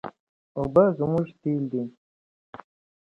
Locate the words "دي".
1.71-1.83